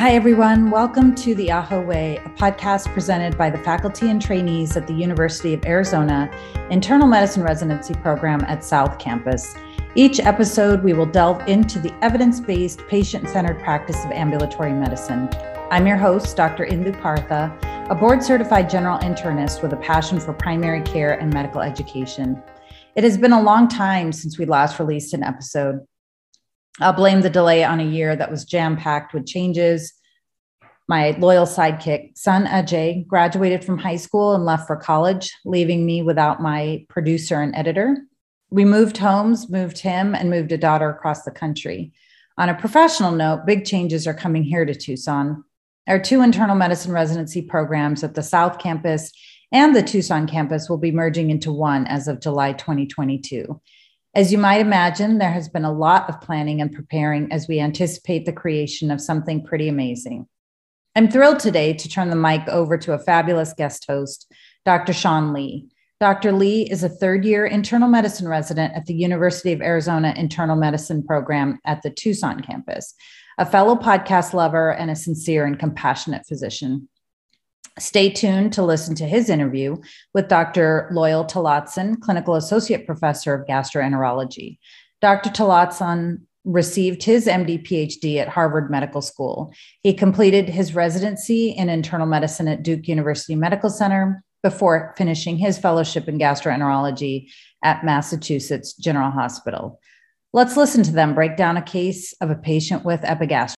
[0.00, 0.70] Hi, everyone.
[0.70, 4.94] Welcome to the AHO Way, a podcast presented by the faculty and trainees at the
[4.94, 6.30] University of Arizona
[6.70, 9.54] Internal Medicine Residency Program at South Campus.
[9.94, 15.28] Each episode, we will delve into the evidence based, patient centered practice of ambulatory medicine.
[15.70, 16.64] I'm your host, Dr.
[16.64, 17.54] Indu Partha,
[17.90, 22.42] a board certified general internist with a passion for primary care and medical education.
[22.96, 25.86] It has been a long time since we last released an episode.
[26.78, 29.92] I'll blame the delay on a year that was jam packed with changes.
[30.88, 36.02] My loyal sidekick, son Ajay, graduated from high school and left for college, leaving me
[36.02, 37.96] without my producer and editor.
[38.50, 41.92] We moved homes, moved him, and moved a daughter across the country.
[42.38, 45.44] On a professional note, big changes are coming here to Tucson.
[45.86, 49.12] Our two internal medicine residency programs at the South Campus
[49.52, 53.60] and the Tucson campus will be merging into one as of July 2022.
[54.12, 57.60] As you might imagine, there has been a lot of planning and preparing as we
[57.60, 60.26] anticipate the creation of something pretty amazing.
[60.96, 64.26] I'm thrilled today to turn the mic over to a fabulous guest host,
[64.64, 64.92] Dr.
[64.92, 65.68] Sean Lee.
[66.00, 66.32] Dr.
[66.32, 71.04] Lee is a third year internal medicine resident at the University of Arizona Internal Medicine
[71.04, 72.94] Program at the Tucson campus,
[73.38, 76.88] a fellow podcast lover, and a sincere and compassionate physician.
[77.78, 79.76] Stay tuned to listen to his interview
[80.12, 80.88] with Dr.
[80.92, 84.58] Loyal Tillotson, Clinical Associate Professor of Gastroenterology.
[85.00, 85.30] Dr.
[85.30, 89.52] Tillotson received his MD PhD at Harvard Medical School.
[89.82, 95.58] He completed his residency in internal medicine at Duke University Medical Center before finishing his
[95.58, 97.30] fellowship in gastroenterology
[97.62, 99.80] at Massachusetts General Hospital.
[100.32, 103.56] Let's listen to them break down a case of a patient with epigastritis.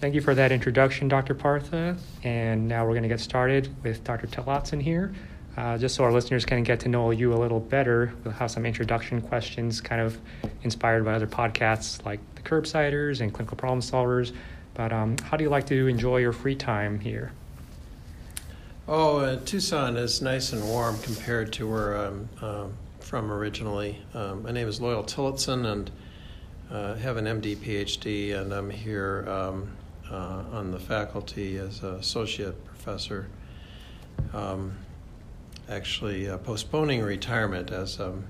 [0.00, 1.34] Thank you for that introduction, Dr.
[1.34, 1.94] Partha.
[2.24, 4.26] And now we're going to get started with Dr.
[4.28, 5.12] Tillotson here.
[5.58, 8.50] Uh, just so our listeners can get to know you a little better, we'll have
[8.50, 10.18] some introduction questions kind of
[10.62, 14.32] inspired by other podcasts like the Curbsiders and Clinical Problem Solvers.
[14.72, 17.32] But um, how do you like to enjoy your free time here?
[18.88, 24.00] Oh, uh, Tucson is nice and warm compared to where I'm um, from originally.
[24.14, 25.90] Um, my name is Loyal Tillotson, and
[26.70, 29.70] uh, have an MD PhD, and I'm here um,
[30.10, 33.28] uh, on the faculty as an associate professor.
[34.32, 34.76] Um,
[35.68, 38.24] actually, uh, postponing retirement as I'm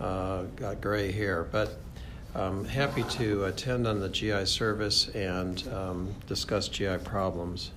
[0.00, 1.78] uh, got gray hair, but
[2.34, 7.70] I'm happy to attend on the GI service and um, discuss GI problems.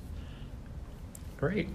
[1.38, 1.70] Great.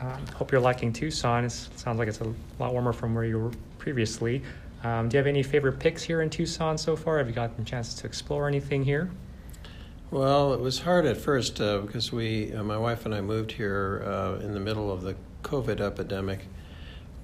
[0.00, 1.44] Um, hope you're liking Tucson.
[1.44, 4.42] It sounds like it's a lot warmer from where you were previously.
[4.82, 7.18] Um, do you have any favorite picks here in Tucson so far?
[7.18, 9.10] Have you gotten a chance to explore anything here?
[10.10, 13.52] Well, it was hard at first uh, because we, uh, my wife and I, moved
[13.52, 16.46] here uh, in the middle of the COVID epidemic.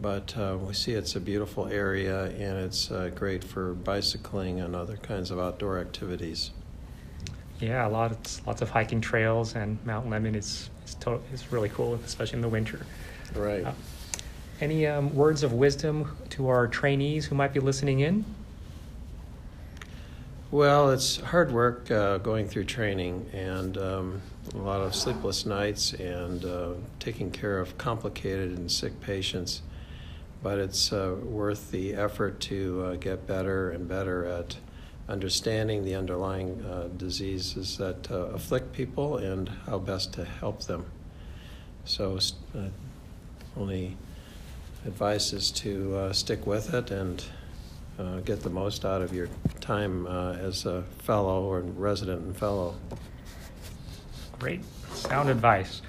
[0.01, 4.77] But uh, we see it's a beautiful area and it's uh, great for bicycling and
[4.77, 6.53] other kinds of outdoor activities.
[7.59, 11.51] Yeah, a lot of lots of hiking trails and Mount Lemmon is is, to- is
[11.51, 12.87] really cool, especially in the winter.
[13.35, 13.65] Right.
[13.65, 13.73] Uh,
[14.61, 18.25] any um, words of wisdom to our trainees who might be listening in?
[20.57, 24.23] Well, it's hard work uh, going through training and um,
[24.55, 29.61] a lot of sleepless nights and uh, taking care of complicated and sick patients.
[30.43, 34.57] But it's uh, worth the effort to uh, get better and better at
[35.11, 40.87] understanding the underlying uh, diseases that uh, afflict people and how best to help them.
[41.85, 42.19] So,
[43.59, 43.99] only
[44.87, 47.23] advice is to stick with it and
[47.99, 49.29] uh, get the most out of your
[49.61, 52.75] time uh, as a fellow or resident and fellow.
[54.39, 54.63] Great,
[54.93, 55.83] sound advice.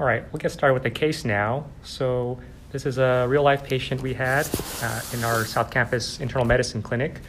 [0.00, 1.66] All right, we'll get started with the case now.
[1.82, 2.38] So,
[2.72, 4.48] this is a real life patient we had
[4.82, 7.20] uh, in our South Campus internal medicine clinic,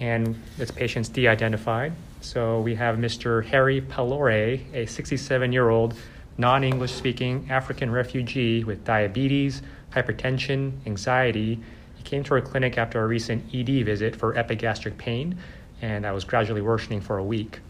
[0.00, 1.92] and this patient's de identified.
[2.20, 3.44] So, we have Mr.
[3.44, 5.94] Harry Pylori, a 67 year old
[6.38, 11.60] non English speaking African refugee with diabetes, hypertension, anxiety,
[12.02, 15.38] he came to our clinic after a recent ED visit for epigastric pain,
[15.82, 17.60] and that was gradually worsening for a week.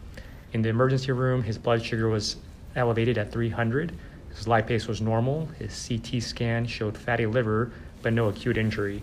[0.54, 2.36] In the emergency room, his blood sugar was
[2.74, 3.92] elevated at 300.
[4.34, 5.46] His lipase was normal.
[5.58, 9.02] His CT scan showed fatty liver, but no acute injury.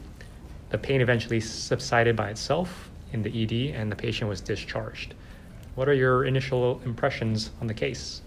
[0.72, 5.14] The pain eventually subsided by itself in the ED, and the patient was discharged.
[5.76, 8.22] What are your initial impressions on the case?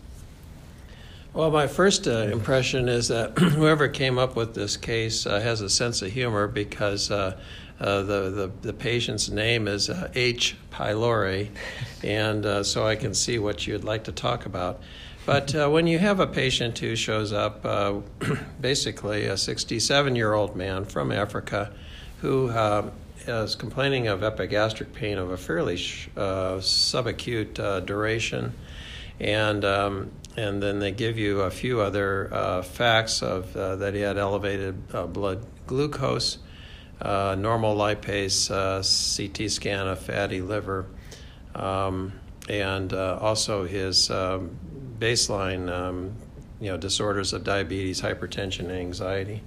[1.34, 5.62] Well, my first uh, impression is that whoever came up with this case uh, has
[5.62, 7.38] a sense of humor because uh,
[7.80, 10.56] uh the, the, the patient's name is uh, H.
[10.70, 11.48] pylori,
[12.04, 14.82] and uh, so I can see what you'd like to talk about.
[15.24, 17.62] But when you have a patient who shows up,
[18.60, 21.72] basically a 67 year old man from Africa
[22.20, 22.50] who
[23.26, 28.52] is complaining of epigastric pain of a fairly sh- subacute duration,
[29.20, 33.94] and um, and then they give you a few other uh, facts of uh, that
[33.94, 36.38] he had elevated uh, blood glucose,
[37.00, 40.86] uh, normal lipase, CT scan of fatty liver,
[41.54, 42.12] um,
[42.48, 44.56] and also his um,
[44.98, 46.14] baseline um,
[46.60, 49.42] you know disorders of diabetes, hypertension, and anxiety.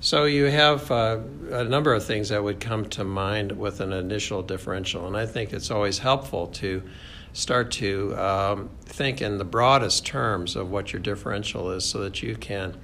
[0.00, 1.20] So you have uh,
[1.50, 5.26] a number of things that would come to mind with an initial differential, and I
[5.26, 6.82] think it's always helpful to
[7.34, 12.22] start to um, think in the broadest terms of what your differential is, so that
[12.22, 12.76] you can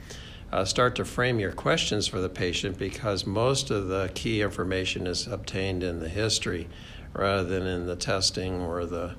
[0.52, 5.06] uh, start to frame your questions for the patient because most of the key information
[5.06, 6.68] is obtained in the history
[7.12, 9.14] rather than in the testing or the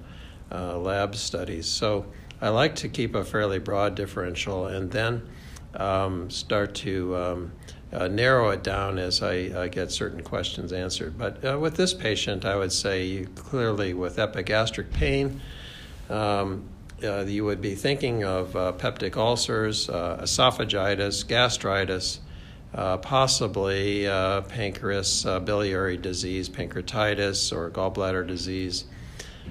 [0.52, 1.66] uh, lab studies.
[1.66, 2.06] So
[2.42, 5.28] I like to keep a fairly broad differential and then
[5.76, 7.52] um, start to um,
[7.94, 11.18] uh, narrow it down as I uh, get certain questions answered.
[11.18, 15.42] But uh, with this patient, I would say clearly with epigastric pain,
[16.10, 16.64] um,
[17.04, 22.20] uh, you would be thinking of uh, peptic ulcers, uh, esophagitis, gastritis,
[23.02, 28.86] possibly pancreas, biliary disease, pancreatitis, or gallbladder disease.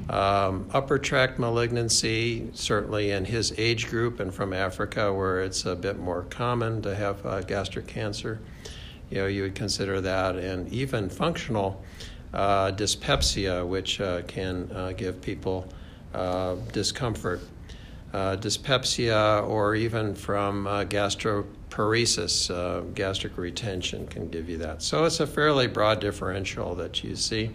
[0.08, 5.76] Um, upper tract malignancy, certainly in his age group and from Africa, where it's a
[5.76, 8.40] bit more common to have uh, gastric cancer,
[9.10, 11.80] you know, you would consider that, and even functional
[12.32, 15.68] uh, dyspepsia, which uh, can uh, give people
[16.14, 17.40] uh, discomfort.
[18.12, 24.82] Uh, dyspepsia, or even from gastroparesis, gastric retention, can give you that.
[24.82, 27.54] So it's a fairly broad differential that you see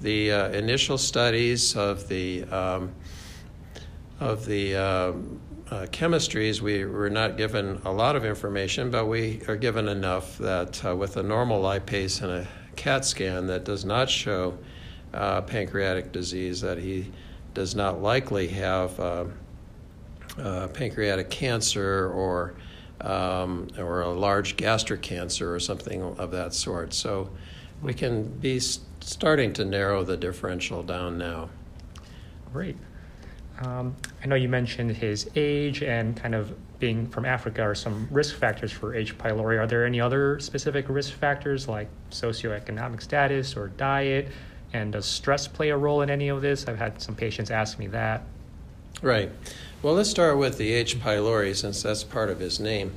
[0.00, 2.92] the uh, initial studies of the um,
[4.18, 9.40] of the um, uh, chemistries, we were not given a lot of information, but we
[9.48, 13.84] are given enough that uh, with a normal lipase and a CAT scan that does
[13.84, 14.56] not show
[15.14, 17.10] uh, pancreatic disease, that he
[17.54, 19.24] does not likely have uh,
[20.38, 22.54] uh, pancreatic cancer or
[23.00, 26.92] um, or a large gastric cancer or something of that sort.
[26.92, 27.30] So
[27.80, 28.60] we can be
[29.00, 31.50] starting to narrow the differential down now.
[32.52, 32.76] Great.
[33.60, 38.08] Um, I know you mentioned his age and kind of being from Africa are some
[38.10, 39.16] risk factors for H.
[39.18, 39.58] pylori.
[39.60, 44.28] Are there any other specific risk factors like socioeconomic status or diet?
[44.72, 46.66] And does stress play a role in any of this?
[46.66, 48.22] I've had some patients ask me that.
[49.02, 49.30] Right.
[49.82, 50.98] Well, let's start with the H.
[50.98, 52.92] pylori since that's part of his name.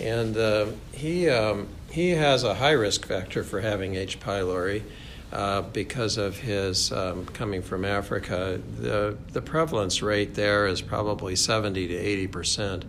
[0.00, 4.18] And uh, he, um, he has a high risk factor for having H.
[4.20, 4.82] pylori.
[5.30, 11.36] Uh, because of his um, coming from Africa, the, the prevalence rate there is probably
[11.36, 12.84] 70 to 80 percent.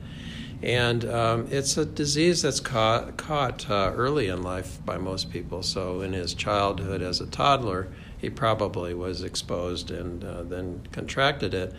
[0.61, 5.63] And um, it's a disease that's caught, caught uh, early in life by most people.
[5.63, 7.87] So, in his childhood as a toddler,
[8.17, 11.73] he probably was exposed and uh, then contracted it.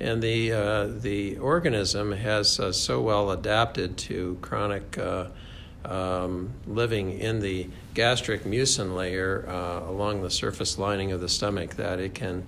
[0.00, 4.98] And the, uh, the organism has uh, so well adapted to chronic
[5.84, 11.76] um, living in the gastric mucin layer uh, along the surface lining of the stomach
[11.76, 12.46] that it can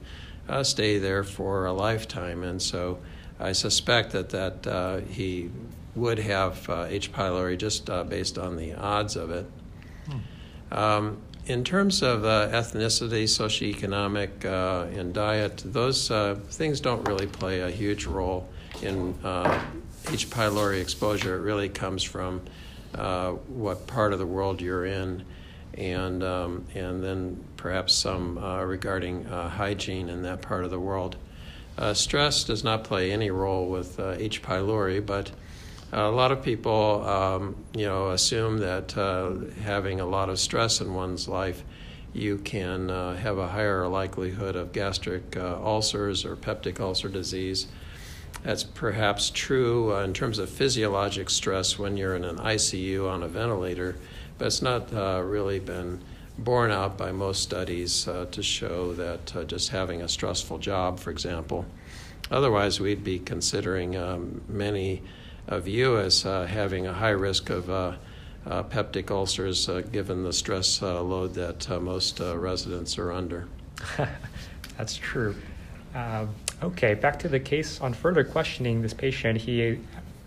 [0.48, 2.42] uh, stay there for a lifetime.
[2.42, 2.98] And so
[3.38, 5.50] I suspect that, that uh, he
[5.94, 7.12] would have uh, H.
[7.12, 9.46] pylori just uh, based on the odds of it.
[10.06, 10.78] Hmm.
[10.78, 11.16] Um,
[11.46, 14.44] in terms of uh, ethnicity, socioeconomic,
[14.98, 16.08] and diet, those
[16.50, 18.48] things don't really play a huge role
[18.82, 19.14] in
[20.10, 20.28] H.
[20.28, 21.36] pylori exposure.
[21.36, 22.42] It really comes from
[22.96, 25.24] uh, what part of the world you're in,
[25.74, 30.80] and um, and then perhaps some uh, regarding uh, hygiene in that part of the
[30.80, 31.16] world.
[31.76, 34.42] Uh, stress does not play any role with H.
[34.42, 35.30] Uh, pylori, but
[35.92, 38.92] a lot of people, um, you know, assume that
[39.62, 41.62] having a lot of stress in one's life,
[42.12, 47.66] you can have a higher likelihood of gastric ulcers or peptic ulcer disease.
[48.42, 53.22] That's perhaps true uh, in terms of physiologic stress when you're in an ICU on
[53.22, 53.96] a ventilator,
[54.38, 56.00] but it's not uh, really been
[56.38, 61.00] borne out by most studies uh, to show that uh, just having a stressful job,
[61.00, 61.64] for example.
[62.30, 65.02] Otherwise, we'd be considering um, many
[65.48, 67.96] of you as uh, having a high risk of uh,
[68.44, 73.48] peptic ulcers given the stress load that most residents are under.
[74.76, 75.34] That's true.
[76.62, 77.80] Okay, back to the case.
[77.82, 79.78] On further questioning this patient, he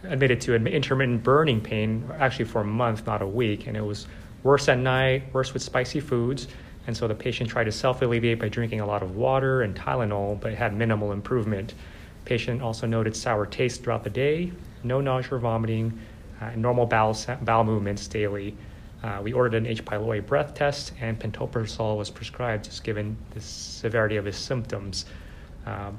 [0.04, 4.06] admitted to intermittent burning pain actually for a month, not a week, and it was
[4.44, 6.48] worse at night, worse with spicy foods.
[6.86, 9.76] And so the patient tried to self alleviate by drinking a lot of water and
[9.76, 11.74] Tylenol, but had minimal improvement.
[12.26, 14.52] Patient also noted sour taste throughout the day,
[14.84, 16.00] no nausea or vomiting,
[16.42, 18.56] uh, normal bowel, bowel movements daily.
[19.02, 19.84] Uh, we ordered an H.
[19.84, 25.06] pylori breath test, and pantoprazole was prescribed just given the severity of his symptoms.
[25.66, 25.98] Um,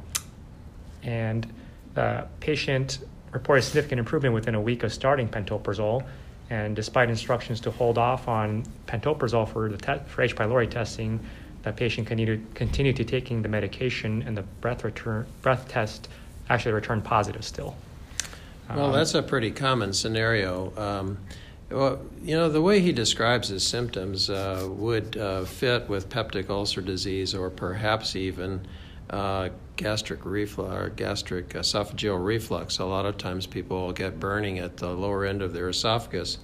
[1.03, 1.47] and
[1.95, 2.99] the patient
[3.33, 6.05] reported significant improvement within a week of starting pantoprazole.
[6.51, 10.35] And despite instructions to hold off on pantoprazole for the te- for H.
[10.35, 11.21] pylori testing,
[11.63, 16.09] the patient continued continued to taking the medication, and the breath return breath test
[16.49, 17.77] actually returned positive still.
[18.69, 20.73] Well, Um, that's a pretty common scenario.
[20.77, 21.19] Um,
[21.71, 26.51] well, you know, the way he describes his symptoms uh, would uh, fit with peptic
[26.51, 28.61] ulcer disease or perhaps even
[29.11, 32.79] uh, gastric reflux or gastric esophageal reflux.
[32.79, 36.39] A lot of times people will get burning at the lower end of their esophagus.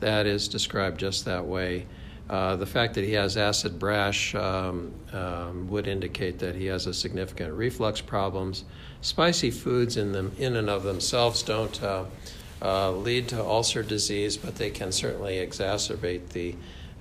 [0.00, 1.86] That is described just that way.
[2.28, 6.86] Uh, the fact that he has acid brash um, um, would indicate that he has
[6.86, 8.64] a significant reflux problems.
[9.00, 12.04] Spicy foods in them, in and of themselves, don't uh,
[12.62, 16.54] uh, lead to ulcer disease, but they can certainly exacerbate the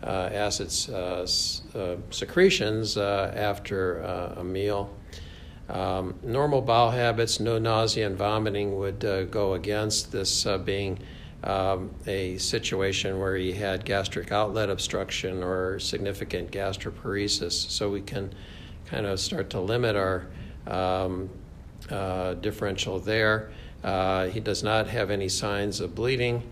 [0.03, 1.25] uh, acid uh,
[1.77, 3.99] uh, secretions after
[4.37, 4.91] a meal.
[5.69, 8.99] Um, normal bowel habits, no nausea and vomiting, would
[9.31, 10.99] go against this being
[11.43, 17.53] um, a situation where he had gastric outlet obstruction or significant gastroparesis.
[17.69, 18.33] So we can
[18.85, 20.27] kind of start to limit our
[20.67, 21.29] um,
[21.89, 23.51] uh, differential there.
[23.83, 26.43] Uh, he does not have any signs of bleeding.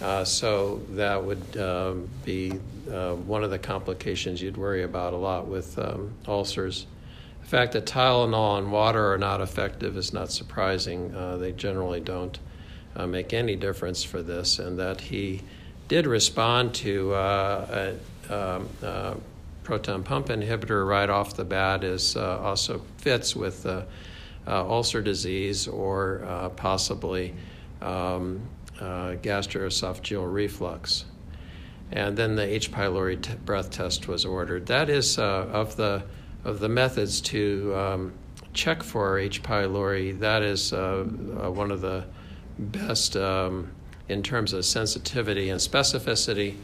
[0.00, 2.52] Uh, so that would um, be
[2.90, 6.86] uh, one of the complications you'd worry about a lot with um, ulcers.
[7.46, 11.14] The fact that Tylenol and water are not effective is not surprising.
[11.14, 12.36] Uh, they generally don't
[12.96, 15.42] uh, make any difference for this, and that he
[15.86, 17.94] did respond to uh,
[18.28, 19.14] a, um, uh,
[19.62, 23.84] proton pump inhibitor right off the bat is uh, also fits with uh,
[24.44, 27.32] ulcer disease or uh, possibly
[27.80, 28.40] um,
[28.80, 31.04] gastroesophageal reflux.
[31.92, 32.72] And then the H.
[32.72, 34.66] pylori t- breath test was ordered.
[34.66, 36.02] That is of the
[36.46, 38.12] of the methods to um,
[38.54, 39.42] check for H.
[39.42, 40.18] pylori.
[40.18, 42.04] That is one of the
[42.58, 43.70] best um,
[44.08, 46.54] in terms of sensitivity and specificity.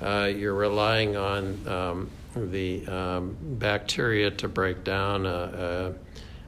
[0.00, 5.94] Uh, you're relying on um, the um, bacteria to break down a,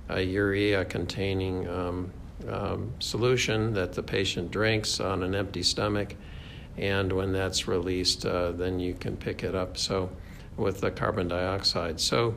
[0.08, 2.10] a, a urea containing um,
[2.48, 6.16] um, solution that the patient drinks on an empty stomach.
[6.78, 9.76] And when that's released, uh, then you can pick it up.
[9.76, 10.10] So,
[10.56, 11.98] with the carbon dioxide.
[11.98, 12.34] So,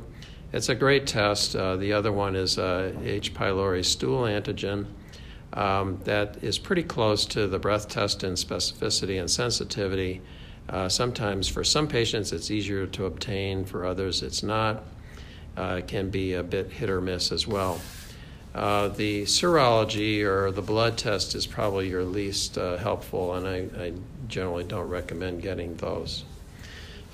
[0.56, 1.54] it's a great test.
[1.54, 3.34] Uh, the other one is uh, H.
[3.34, 4.86] pylori stool antigen
[5.52, 10.22] um, that is pretty close to the breath test in specificity and sensitivity.
[10.70, 14.86] Uh, sometimes for some patients it's easier to obtain, for others it's not.
[15.58, 17.82] Uh, it can be a bit hit or miss as well.
[18.54, 23.84] Uh, the serology or the blood test is probably your least uh, helpful, and I,
[23.84, 23.94] I,
[24.30, 26.24] generally don't recommend getting those.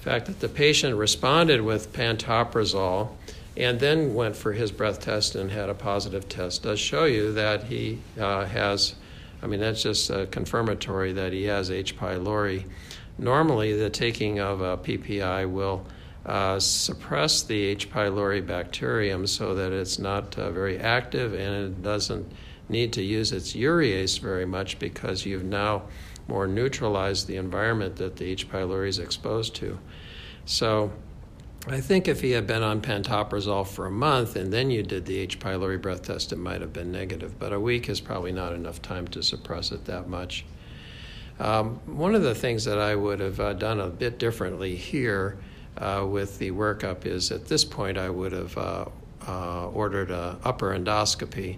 [0.02, 3.10] Fact that the patient responded with pantoprazole
[3.56, 7.32] and then went for his breath test and had a positive test does show you
[7.34, 8.96] that he uh, has,
[9.44, 11.96] I mean, that's just uh, confirmatory that he has H.
[11.98, 12.66] pylori.
[13.20, 15.86] Normally, the taking of a PPI will
[16.26, 17.92] uh, suppress the H.
[17.92, 22.32] pylori bacterium so that it's not uh, very active and it doesn't
[22.70, 25.84] need to use its urease very much because you've now
[26.28, 28.50] more neutralize the environment that the H.
[28.50, 29.80] pylori is exposed to.
[30.46, 30.92] So,
[31.68, 35.06] I think if he had been on pantoprazole for a month and then you did
[35.06, 35.40] the H.
[35.40, 37.38] pylori breath test, it might have been negative.
[37.38, 40.44] But a week is probably not enough time to suppress it that much.
[41.40, 45.38] Um, one of the things that I would have uh, done a bit differently here
[45.78, 48.86] uh, with the workup is at this point I would have uh,
[49.28, 51.58] uh ordered an upper endoscopy.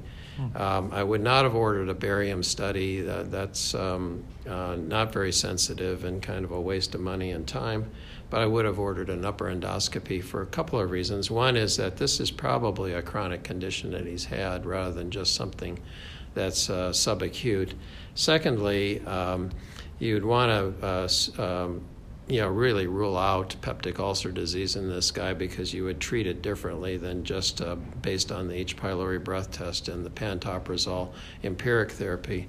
[0.56, 3.02] Um, I would not have ordered a barium study.
[3.02, 7.92] that's um, uh, not very sensitive and kind of a waste of money and time
[8.34, 11.30] but I would have ordered an upper endoscopy for a couple of reasons.
[11.30, 15.36] One is that this is probably a chronic condition that he's had rather than just
[15.36, 15.78] something
[16.34, 17.74] that's uh, subacute.
[18.16, 19.52] Secondly, um,
[20.00, 21.84] you'd want to uh, um,
[22.27, 26.25] you know, really rule out peptic ulcer disease in this guy because you would treat
[26.25, 28.77] it differently than just uh, based on the H.
[28.77, 31.12] pylori breath test and the pantoprazole
[31.44, 32.48] empiric therapy.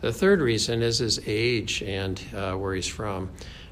[0.00, 3.30] The third reason is his age and uh, where he's from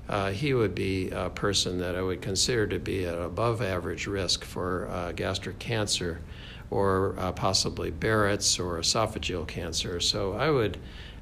[0.08, 4.06] uh, he would be a person that I would consider to be at above average
[4.06, 6.20] risk for uh, gastric cancer
[6.70, 10.00] or uh, possibly Barrett's or esophageal cancer.
[10.00, 10.78] So I would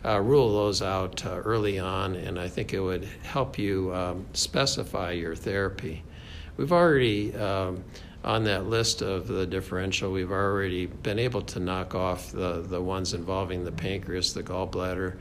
[0.07, 4.27] uh, rule those out uh, early on, and I think it would help you um,
[4.33, 6.03] specify your therapy.
[6.57, 7.85] We've already, um,
[8.25, 12.81] on that list of the differential, we've already been able to knock off the, the
[12.81, 15.17] ones involving the pancreas, the gallbladder.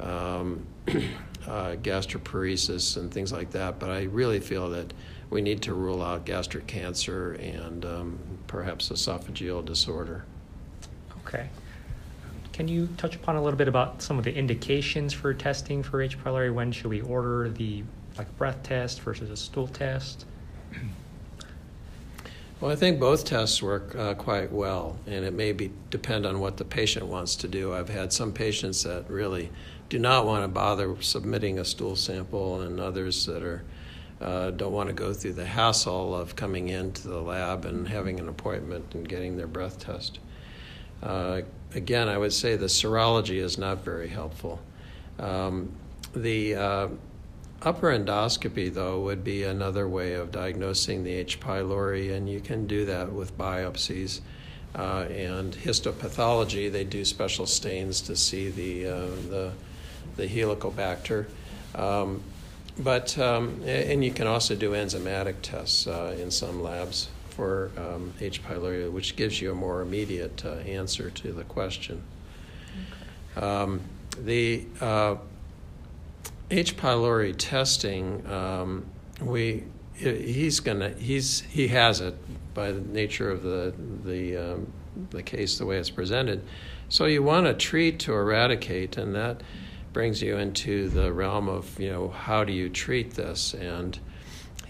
[0.00, 0.66] Um,
[1.46, 3.78] uh, gastroparesis and things like that.
[3.78, 4.92] But I really feel that
[5.30, 10.24] we need to rule out gastric cancer and um, perhaps esophageal disorder.
[11.26, 11.48] Okay.
[12.52, 16.02] Can you touch upon a little bit about some of the indications for testing for
[16.02, 16.18] H.
[16.22, 16.52] pylori?
[16.52, 17.82] When should we order the
[18.18, 20.26] like breath test versus a stool test?
[22.62, 26.38] Well, I think both tests work uh, quite well, and it may be depend on
[26.38, 27.74] what the patient wants to do.
[27.74, 29.50] I've had some patients that really
[29.88, 33.64] do not want to bother submitting a stool sample, and others that are
[34.20, 38.20] uh, don't want to go through the hassle of coming into the lab and having
[38.20, 40.20] an appointment and getting their breath test.
[41.02, 41.42] Uh,
[41.74, 44.60] again, I would say the serology is not very helpful.
[45.18, 45.72] Um,
[46.14, 46.88] the uh,
[47.62, 51.40] upper endoscopy, though, would be another way of diagnosing the H.
[51.40, 54.20] pylori, and you can do that with biopsies.
[54.74, 59.52] Uh, and histopathology, they do special stains to see the, uh, the,
[60.16, 61.26] the helicobacter.
[61.74, 62.22] Um,
[62.78, 68.12] but, um, and you can also do enzymatic tests uh, in some labs for um,
[68.20, 68.42] H.
[68.44, 72.02] pylori, which gives you a more immediate uh, answer to the question.
[73.36, 73.46] Okay.
[73.46, 73.80] Um,
[74.18, 75.16] the uh,
[76.50, 76.76] H.
[76.76, 78.86] pylori testing, um,
[79.20, 82.14] we he's gonna he's he has it
[82.54, 83.72] by the nature of the
[84.04, 84.72] the um,
[85.10, 86.44] the case the way it's presented.
[86.88, 89.42] So you want to treat to eradicate, and that
[89.92, 93.98] brings you into the realm of you know how do you treat this and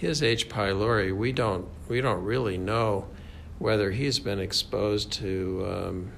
[0.03, 0.49] his H.
[0.49, 3.07] pylori we don't we don't really know
[3.61, 6.13] whether he's been exposed to um,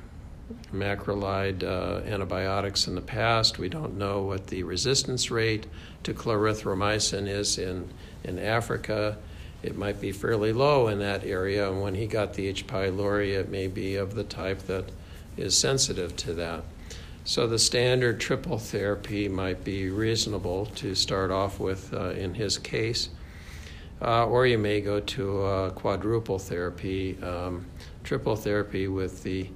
[0.72, 3.58] macrolide uh, antibiotics in the past.
[3.58, 5.66] We don't know what the resistance rate
[6.04, 7.90] to clarithromycin is in,
[8.24, 9.18] in Africa.
[9.62, 12.66] It might be fairly low in that area, and when he got the H.
[12.66, 14.86] pylori, it may be of the type that
[15.36, 16.64] is sensitive to that.
[17.24, 22.56] So the standard triple therapy might be reasonable to start off with uh, in his
[22.56, 23.10] case.
[24.02, 27.64] Uh, or you may go to quadruple therapy, um,
[28.02, 29.48] triple therapy with the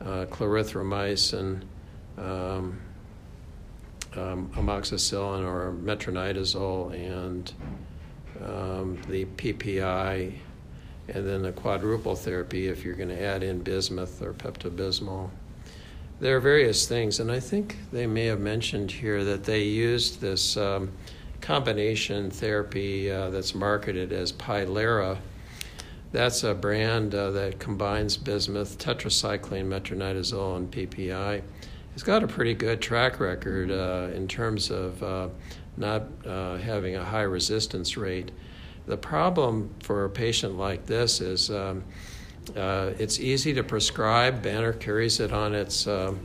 [0.00, 1.62] uh, clarithromycin,
[2.18, 2.78] um,
[4.16, 7.52] um, amoxicillin or metronidazole, and
[8.44, 10.32] um, the PPI,
[11.08, 15.30] and then the quadruple therapy if you're going to add in bismuth or Pepto-Bismol.
[16.18, 20.20] There are various things, and I think they may have mentioned here that they used
[20.20, 20.90] this um,
[21.46, 25.18] combination therapy uh, that's marketed as Pylera
[26.12, 31.42] that's a brand uh, that combines bismuth, tetracycline, metronidazole, and PPI.
[31.92, 35.28] It's got a pretty good track record uh, in terms of uh,
[35.76, 38.30] not uh, having a high resistance rate.
[38.86, 41.84] The problem for a patient like this is um,
[42.56, 44.42] uh, it's easy to prescribe.
[44.42, 46.20] Banner carries it on its um,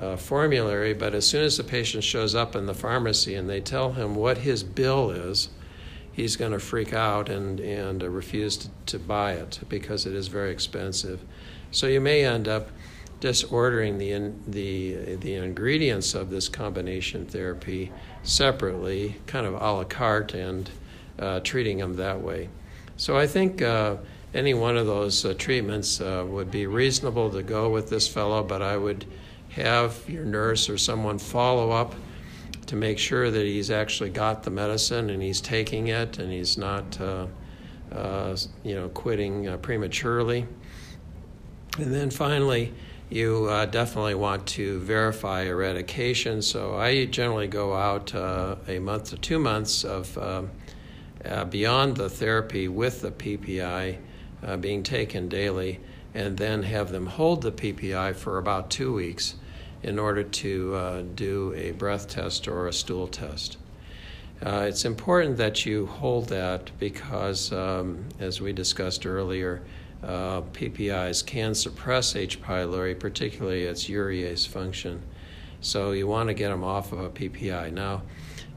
[0.00, 3.60] uh, formulary, but as soon as the patient shows up in the pharmacy and they
[3.60, 5.48] tell him what his bill is,
[6.12, 10.14] he's going to freak out and, and uh, refuse to, to buy it because it
[10.14, 11.20] is very expensive.
[11.70, 12.70] So you may end up
[13.20, 17.90] just ordering the, in, the, the ingredients of this combination therapy
[18.22, 20.70] separately, kind of a la carte, and
[21.18, 22.48] uh, treating them that way.
[22.96, 23.96] So I think uh,
[24.34, 28.42] any one of those uh, treatments uh, would be reasonable to go with this fellow,
[28.42, 29.06] but I would
[29.56, 31.94] have your nurse or someone follow up
[32.66, 36.58] to make sure that he's actually got the medicine and he's taking it and he's
[36.58, 37.26] not, uh,
[37.90, 40.46] uh, you know, quitting uh, prematurely.
[41.78, 42.74] And then finally,
[43.08, 46.42] you uh, definitely want to verify eradication.
[46.42, 50.42] So I generally go out uh, a month to two months of uh,
[51.46, 53.98] beyond the therapy with the PPI
[54.60, 55.80] being taken daily,
[56.14, 59.34] and then have them hold the PPI for about two weeks
[59.82, 63.58] in order to uh, do a breath test or a stool test.
[64.44, 69.62] Uh, it's important that you hold that because, um, as we discussed earlier,
[70.02, 72.42] uh, PPIs can suppress H.
[72.42, 75.02] pylori, particularly its urease function.
[75.60, 77.72] So you want to get them off of a PPI.
[77.72, 78.02] Now,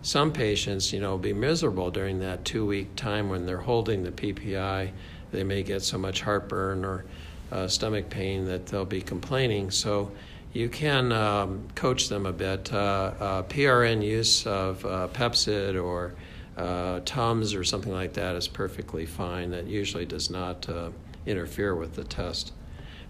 [0.01, 4.91] some patients, you know, be miserable during that two-week time when they're holding the PPI.
[5.31, 7.05] They may get so much heartburn or
[7.51, 9.71] uh, stomach pain that they'll be complaining.
[9.71, 10.11] So
[10.53, 12.73] you can um, coach them a bit.
[12.73, 16.15] Uh, uh, PRN use of uh, Pepcid or
[16.57, 19.51] uh, Tums or something like that is perfectly fine.
[19.51, 20.89] That usually does not uh,
[21.25, 22.53] interfere with the test.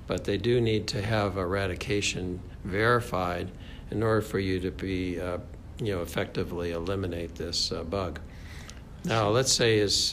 [0.05, 3.51] But they do need to have eradication verified
[3.91, 5.37] in order for you to be, uh,
[5.79, 8.19] you know, effectively eliminate this bug.
[9.05, 10.11] Now, let's say his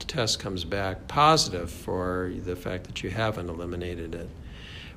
[0.00, 4.28] test comes back positive for the fact that you haven't eliminated it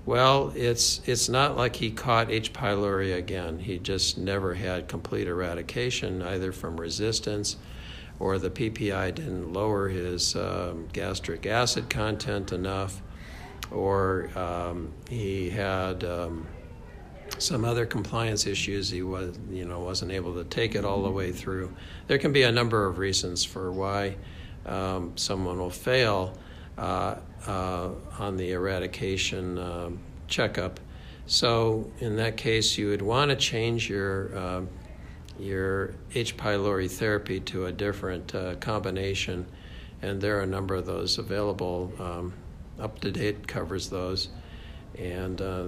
[0.06, 2.54] Well, it's it's not like he caught H.
[2.54, 3.60] pylori again.
[3.60, 7.58] He just never had complete eradication, either from resistance
[8.20, 13.02] or the PPI didn't lower his um, gastric acid content enough,
[13.72, 16.46] or um, he had um,
[17.38, 18.90] some other compliance issues.
[18.90, 21.74] He was, you know, wasn't able to take it all the way through.
[22.08, 24.18] There can be a number of reasons for why
[24.66, 26.38] um, someone will fail
[26.78, 27.16] uh,
[27.48, 30.80] uh, on the eradication um, checkup.
[31.26, 34.62] So in that case, you would want to change your uh,
[35.40, 36.36] your H.
[36.36, 39.46] pylori therapy to a different uh, combination,
[40.02, 41.94] and there are a number of those available.
[42.00, 42.34] Um,
[42.80, 44.30] up to date covers those,
[44.98, 45.68] and uh,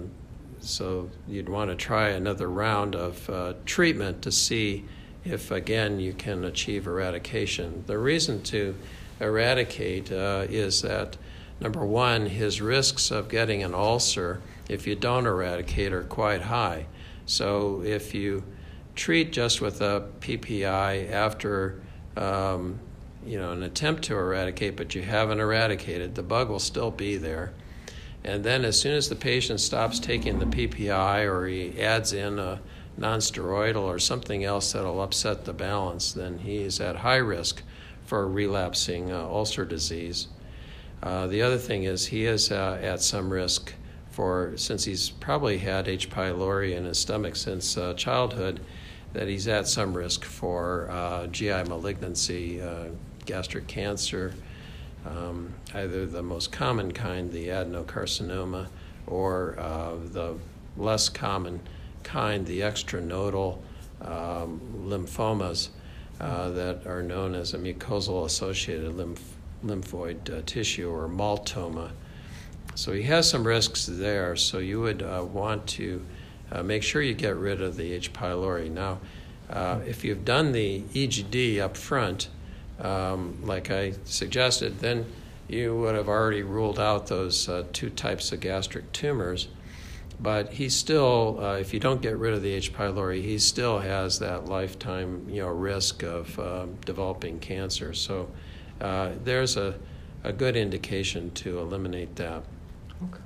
[0.60, 4.86] so you'd want to try another round of uh, treatment to see
[5.24, 7.84] if again you can achieve eradication.
[7.88, 8.76] The reason to
[9.20, 11.18] eradicate uh, is that
[11.62, 16.88] number one, his risks of getting an ulcer if you don't eradicate are quite high.
[17.26, 18.44] So if you
[18.96, 21.80] treat just with a PPI after
[22.18, 22.80] um,
[23.26, 27.18] you know an attempt to eradicate, but you haven't eradicated, the bug will still be
[27.18, 27.54] there.
[28.24, 32.38] And then as soon as the patient stops taking the PPI or he adds in
[32.38, 32.60] a
[33.00, 37.64] nonsteroidal or something else that'll upset the balance, then he's at high risk
[38.06, 40.28] for relapsing uh, ulcer disease.
[41.04, 43.74] Uh, the other thing is he is uh, at some risk
[44.12, 46.10] for, since he's probably had H.
[46.10, 48.60] pylori in his stomach since uh, childhood,
[49.14, 52.86] that he's at some risk for uh, GI malignancy, uh,
[53.26, 54.34] gastric cancer,
[55.06, 58.68] um, either the most common kind, the adenocarcinoma,
[59.08, 59.56] or
[60.12, 60.36] the
[60.78, 61.60] less common
[62.04, 63.58] kind, the extranodal
[64.02, 65.70] um, lymphomas
[66.20, 69.31] that are known as a mucosal associated lymph-
[69.66, 71.92] lymphoid uh, tissue or maltoma.
[72.76, 76.06] So he has some risks there, so you would uh, want to
[76.52, 78.14] uh, make sure you get rid of the H.
[78.14, 78.70] pylori.
[78.70, 79.00] Now,
[79.50, 82.30] uh, if you've done the EGD up front,
[82.80, 85.06] um, like I suggested, then
[85.48, 89.50] you would have already ruled out those uh, two types of gastric tumors.
[90.20, 92.74] But he still, uh, if you don't get rid of the H.
[92.74, 97.94] pylori, he still has that lifetime, you know, risk of um, developing cancer.
[97.94, 98.30] So
[98.82, 99.76] uh, there's a,
[100.24, 102.44] a good indication to eliminate that.
[103.04, 103.22] Okay.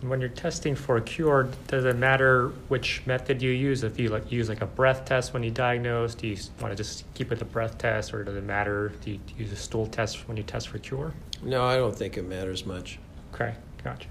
[0.00, 3.82] And when you're testing for a cure, does it matter which method you use?
[3.82, 6.76] If you like, use like a breath test when you diagnose, do you want to
[6.76, 8.92] just keep with the breath test, or does it matter?
[9.04, 11.12] Do you use a stool test when you test for cure?
[11.42, 12.98] No, I don't think it matters much.
[13.34, 14.08] Okay, gotcha.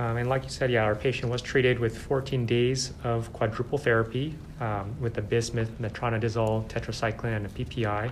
[0.00, 3.76] Um, and like you said, yeah, our patient was treated with 14 days of quadruple
[3.76, 8.10] therapy um, with the bismuth, metronidazole, tetracycline, and a PPI.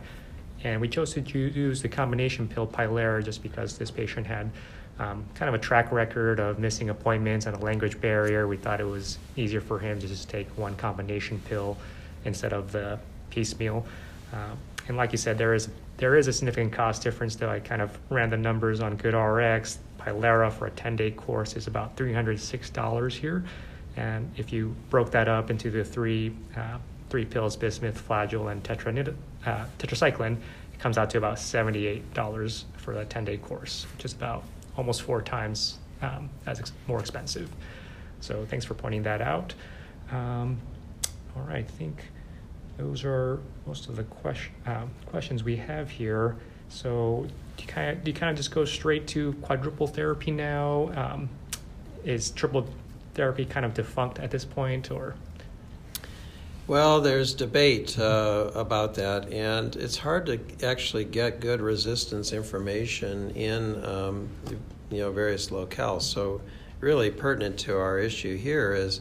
[0.64, 4.50] And we chose to use the combination pill Pylera just because this patient had
[4.98, 8.48] um, kind of a track record of missing appointments and a language barrier.
[8.48, 11.76] We thought it was easier for him to just take one combination pill
[12.24, 12.98] instead of the
[13.30, 13.86] piecemeal.
[14.32, 14.54] Uh,
[14.88, 15.68] and like you said, there is
[15.98, 17.36] there is a significant cost difference.
[17.36, 19.78] Though I kind of ran the numbers on GoodRx.
[19.98, 23.44] Pylera for a 10-day course is about $306 here,
[23.96, 26.78] and if you broke that up into the three uh,
[27.10, 29.14] three pills, bismuth, flagyl, and tetranid-
[29.46, 30.36] uh, tetracycline,
[30.72, 34.44] it comes out to about $78 for a 10-day course, which is about
[34.76, 37.50] almost four times um, as ex- more expensive.
[38.20, 39.54] So thanks for pointing that out.
[40.10, 40.58] Um,
[41.36, 42.04] all right, I think
[42.76, 46.36] those are most of the question, uh, questions we have here.
[46.68, 50.30] So do you kind of do you kind of just go straight to quadruple therapy
[50.30, 50.90] now?
[50.94, 51.28] Um,
[52.04, 52.68] is triple
[53.14, 55.14] therapy kind of defunct at this point, or?
[56.68, 63.30] Well, there's debate uh, about that, and it's hard to actually get good resistance information
[63.30, 64.28] in um,
[64.90, 66.02] you know various locales.
[66.02, 66.42] So,
[66.80, 69.00] really pertinent to our issue here is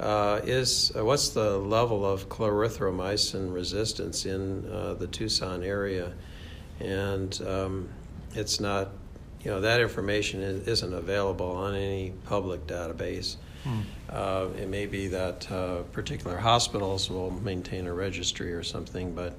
[0.00, 6.12] uh, is uh, what's the level of clarithromycin resistance in uh, the Tucson area,
[6.80, 7.88] and um,
[8.34, 8.90] it's not
[9.44, 13.36] you know that information isn't available on any public database.
[14.10, 19.34] Uh, it may be that uh, particular hospitals will maintain a registry or something, but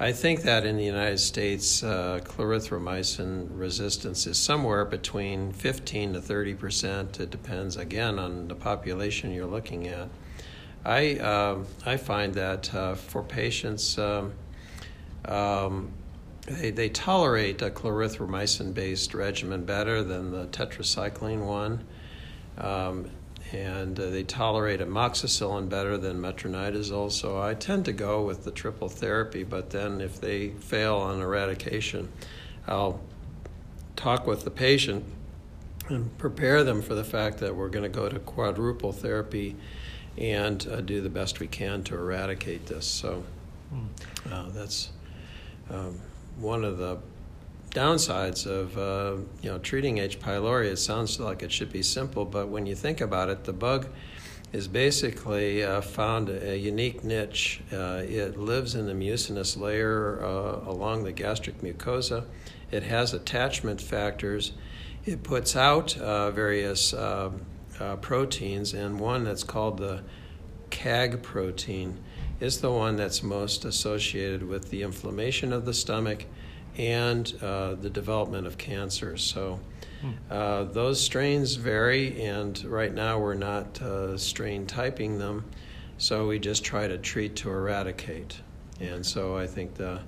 [0.00, 6.20] I think that in the United States, uh, clarithromycin resistance is somewhere between 15 to
[6.20, 7.20] 30 percent.
[7.20, 10.08] It depends, again, on the population you're looking at.
[10.84, 14.32] I, uh, I find that uh, for patients, um,
[15.24, 15.90] um,
[16.46, 21.84] they, they tolerate a clarithromycin based regimen better than the tetracycline one.
[22.56, 23.10] Um,
[23.52, 27.10] and uh, they tolerate amoxicillin better than metronidazole.
[27.10, 31.20] So I tend to go with the triple therapy, but then if they fail on
[31.20, 32.08] eradication,
[32.66, 33.00] I'll
[33.96, 35.04] talk with the patient
[35.88, 39.56] and prepare them for the fact that we're going to go to quadruple therapy
[40.18, 42.86] and uh, do the best we can to eradicate this.
[42.86, 43.24] So
[43.70, 43.86] hmm.
[44.30, 44.90] uh, that's
[45.70, 45.98] um,
[46.38, 46.98] one of the
[47.70, 50.20] downsides of uh, you know treating H.
[50.20, 50.66] pylori.
[50.66, 53.88] It sounds like it should be simple, but when you think about it, the bug
[54.52, 57.60] is basically uh, found a, unique niche.
[57.70, 62.24] Uh, it lives in the mucinous layer uh, along the gastric mucosa.
[62.70, 64.52] It has attachment factors.
[65.04, 67.30] It puts out uh, various uh,
[68.00, 70.02] proteins, and one that's called the
[70.70, 71.98] CAG protein
[72.40, 76.24] is the one that's most associated with the inflammation of the stomach
[76.78, 79.16] and uh, the development of cancer.
[79.16, 79.60] So
[80.00, 80.10] hmm.
[80.30, 85.44] uh, those strains vary, and right now we're not uh, strain typing them,
[85.98, 88.40] so we just try to treat to eradicate.
[88.80, 90.00] And so I think the,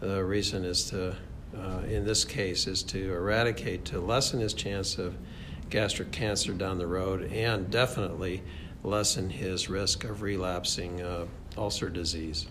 [0.00, 1.14] the reason is to,
[1.56, 5.14] uh, in this case, is to eradicate, to lessen his chance of
[5.68, 8.42] gastric cancer down the road, and definitely
[8.82, 11.26] lessen his risk of relapsing uh,
[11.58, 12.46] ulcer disease.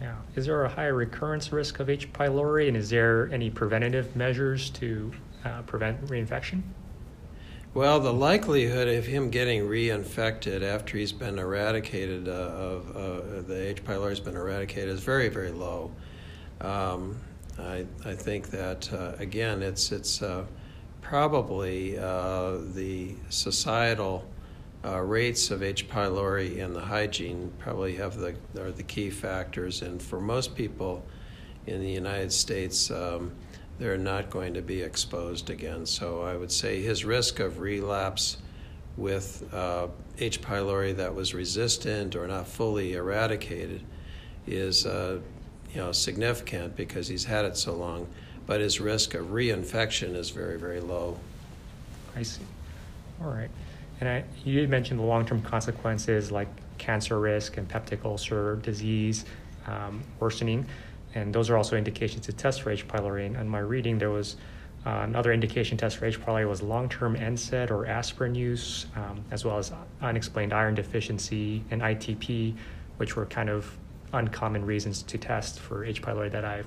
[0.00, 0.16] Yeah.
[0.34, 2.12] Is there a higher recurrence risk of H.
[2.12, 5.12] pylori, and is there any preventative measures to
[5.44, 6.62] uh, prevent reinfection?
[7.72, 13.68] Well, the likelihood of him getting reinfected after he's been eradicated uh, of uh, the
[13.68, 13.84] H.
[13.84, 15.92] pylori has been eradicated is very, very low.
[16.60, 17.20] Um,
[17.58, 20.46] I, I think that uh, again, it's it's uh,
[21.00, 24.24] probably uh, the societal
[24.84, 25.88] uh, rates of H.
[25.88, 29.82] pylori and the hygiene probably have the are the key factors.
[29.82, 31.04] And for most people
[31.66, 33.32] in the United States, um,
[33.78, 35.84] they're not going to be exposed again.
[35.86, 38.38] So I would say his risk of relapse
[38.96, 39.88] with uh,
[40.18, 40.40] H.
[40.40, 43.82] pylori that was resistant or not fully eradicated
[44.46, 45.20] is uh,
[45.72, 48.06] you know significant because he's had it so long.
[48.46, 51.18] But his risk of reinfection is very very low.
[52.16, 52.42] I see.
[53.22, 53.50] All right.
[54.00, 59.26] And I, you mentioned the long-term consequences like cancer risk and peptic ulcer disease
[59.66, 60.66] um, worsening,
[61.14, 62.88] and those are also indications to test for H.
[62.88, 63.26] pylori.
[63.26, 64.36] And in my reading, there was
[64.86, 66.20] uh, another indication test for H.
[66.20, 71.82] pylori was long-term NSAID or aspirin use, um, as well as unexplained iron deficiency and
[71.82, 72.54] ITP,
[72.96, 73.76] which were kind of
[74.12, 76.00] uncommon reasons to test for H.
[76.00, 76.62] pylori that I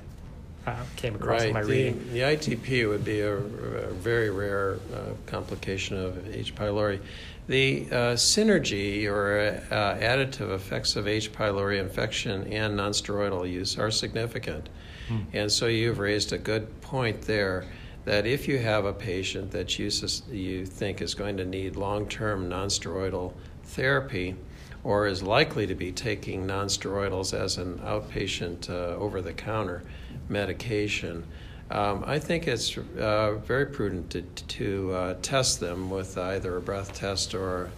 [0.65, 1.47] uh, came across right.
[1.49, 2.13] in my the, reading.
[2.13, 6.55] The ITP would be a, a very rare uh, complication of H.
[6.55, 6.99] pylori.
[7.47, 11.33] The uh, synergy or uh, additive effects of H.
[11.33, 14.69] pylori infection and nonsteroidal use are significant.
[15.09, 15.19] Hmm.
[15.33, 17.65] And so you've raised a good point there
[18.05, 19.89] that if you have a patient that you,
[20.31, 24.35] you think is going to need long term nonsteroidal therapy,
[24.83, 29.83] or is likely to be taking nonsteroidals as an outpatient uh, over the counter
[30.29, 31.25] medication.
[31.71, 36.61] Um, I think it's uh, very prudent to, to uh, test them with either a
[36.61, 37.71] breath test or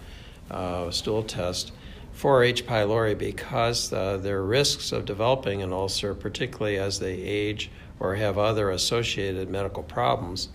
[0.50, 1.72] a stool test
[2.12, 2.66] for H.
[2.66, 8.38] pylori because uh, their risks of developing an ulcer, particularly as they age or have
[8.38, 10.50] other associated medical problems,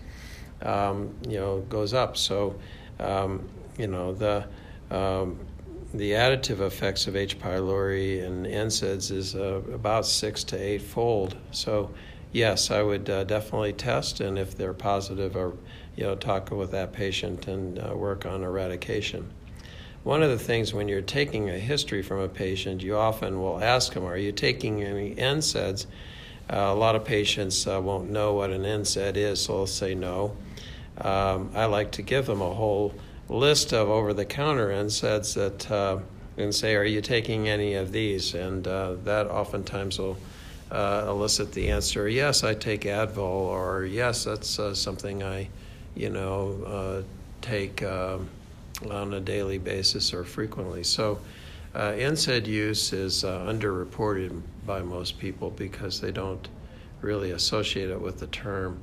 [0.63, 2.17] um, you know, goes up.
[2.17, 2.55] So,
[2.99, 4.45] um, you know, the
[4.89, 5.39] um,
[5.93, 7.37] the additive effects of H.
[7.37, 11.35] pylori and NSAIDs is uh, about six to eight fold.
[11.51, 11.91] So,
[12.31, 15.53] yes, I would uh, definitely test, and if they're positive, or
[15.97, 19.29] you know, talk with that patient and uh, work on eradication.
[20.03, 23.61] One of the things when you're taking a history from a patient, you often will
[23.61, 25.87] ask them, "Are you taking any NSAIDs?"
[26.49, 29.93] Uh, a lot of patients uh, won't know what an NSAID is, so they'll say
[29.93, 30.35] no.
[30.97, 32.93] Um, I like to give them a whole
[33.31, 35.99] list of over-the-counter NSAIDs that uh,
[36.37, 40.17] and say, "Are you taking any of these?" And uh, that oftentimes will
[40.69, 45.49] uh, elicit the answer, "Yes, I take Advil," or "Yes, that's uh, something I,
[45.95, 47.01] you know, uh,
[47.41, 48.29] take um,
[48.89, 51.19] on a daily basis or frequently." So.
[51.73, 56.49] Uh, NSAID use is uh, underreported by most people because they don't
[56.99, 58.77] really associate it with the term,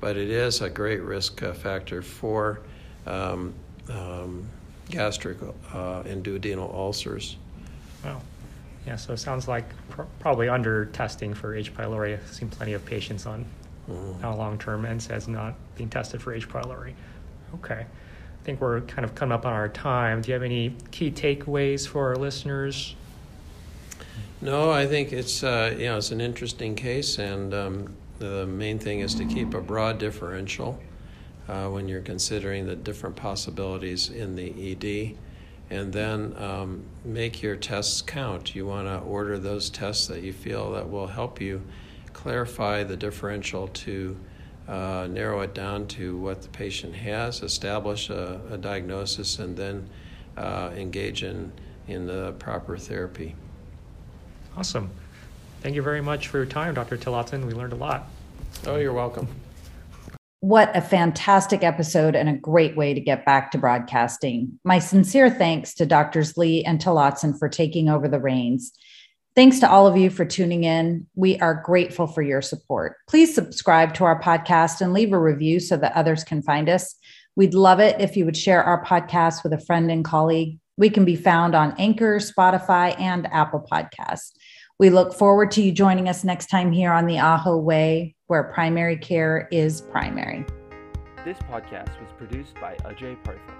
[0.00, 2.58] but it is a great risk factor for
[3.06, 3.54] um,
[3.90, 4.48] um,
[4.90, 5.38] gastric
[5.74, 7.36] uh, and duodenal ulcers.
[8.04, 8.20] Wow.
[8.86, 11.74] Yeah, so it sounds like pr- probably under testing for H.
[11.74, 12.14] pylori.
[12.14, 13.44] I've seen plenty of patients on
[13.88, 14.24] mm-hmm.
[14.24, 16.48] long term NSAIDs not being tested for H.
[16.48, 16.94] pylori.
[17.54, 17.86] Okay.
[17.86, 20.20] I think we're kind of coming up on our time.
[20.20, 22.96] Do you have any key takeaways for our listeners?
[24.40, 28.80] No, I think it's uh, you know it's an interesting case, and um, the main
[28.80, 30.80] thing is to keep a broad differential
[31.48, 35.16] uh, when you're considering the different possibilities in the ED.
[35.70, 38.54] And then um, make your tests count.
[38.54, 41.62] You want to order those tests that you feel that will help you
[42.12, 44.16] clarify the differential to
[44.68, 49.88] uh, narrow it down to what the patient has, establish a, a diagnosis, and then
[50.36, 51.52] uh, engage in,
[51.88, 53.34] in the proper therapy.
[54.56, 54.90] Awesome.
[55.62, 56.96] Thank you very much for your time, Dr.
[56.96, 57.46] Tillotson.
[57.46, 58.08] We learned a lot.
[58.66, 59.28] Oh, you're welcome.
[60.42, 64.58] What a fantastic episode and a great way to get back to broadcasting.
[64.64, 68.72] My sincere thanks to Doctors Lee and Tillotson for taking over the reins.
[69.36, 71.06] Thanks to all of you for tuning in.
[71.14, 72.96] We are grateful for your support.
[73.08, 76.96] Please subscribe to our podcast and leave a review so that others can find us.
[77.36, 80.58] We'd love it if you would share our podcast with a friend and colleague.
[80.76, 84.32] We can be found on Anchor, Spotify, and Apple Podcasts.
[84.82, 88.42] We look forward to you joining us next time here on the Aho Way, where
[88.42, 90.44] primary care is primary.
[91.24, 93.54] This podcast was produced by Ajay Partha.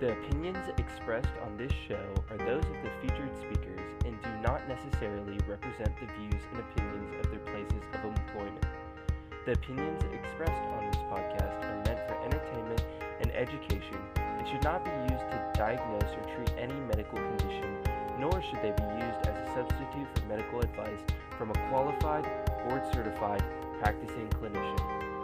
[0.00, 4.66] The opinions expressed on this show are those of the featured speakers and do not
[4.66, 8.66] necessarily represent the views and opinions of their places of employment.
[9.46, 12.84] The opinions expressed on this podcast are meant for entertainment
[13.20, 17.39] and education and should not be used to diagnose or treat any medical condition,
[18.20, 21.00] nor should they be used as a substitute for medical advice
[21.38, 22.24] from a qualified,
[22.68, 23.42] board certified
[23.80, 25.19] practicing clinician.